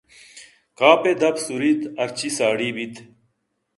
کاف 0.77 1.01
ءِ 1.09 1.13
دپ 1.21 1.35
سُر 1.43 1.61
یت 1.69 1.81
ہرچی 1.99 2.29
ساڑی 2.37 2.69
بیت 2.75 2.95